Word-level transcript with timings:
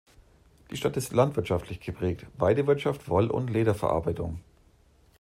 Die 0.71 0.77
Stadt 0.77 0.97
ist 0.97 1.13
landwirtschaftlich 1.13 1.79
geprägt: 1.79 2.25
Weidewirtschaft, 2.39 3.07
Woll- 3.07 3.29
und 3.29 3.51
Lederverarbeitung. 3.51 4.39